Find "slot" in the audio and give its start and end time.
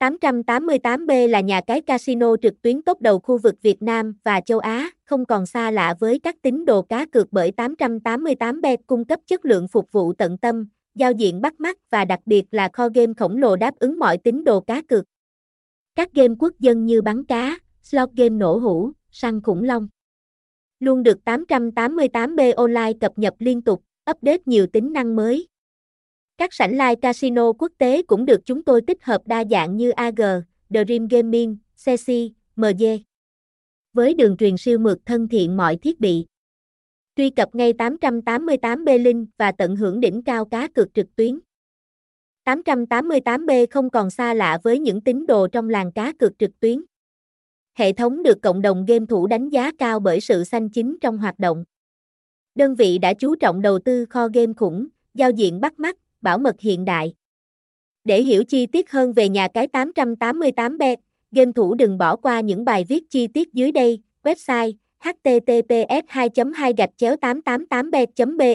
17.82-18.08